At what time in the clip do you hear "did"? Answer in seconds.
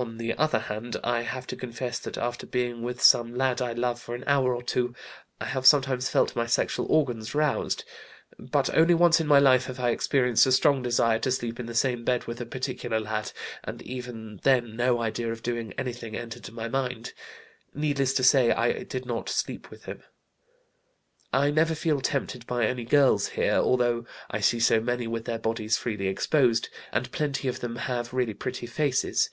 18.84-19.04